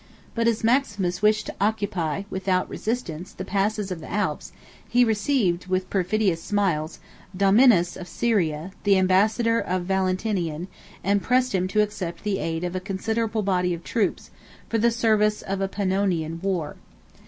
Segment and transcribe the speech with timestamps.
[0.33, 4.51] But as Maximus wished to occupy, without resistance, the passes of the Alps,
[4.89, 6.99] he received, with perfidious smiles,
[7.37, 10.69] Domninus of Syria, the ambassador of Valentinian,
[11.03, 14.31] and pressed him to accept the aid of a considerable body of troops,
[14.67, 16.77] for the service of a Pannonian war.